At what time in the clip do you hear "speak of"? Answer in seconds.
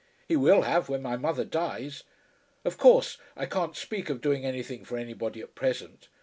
3.75-4.19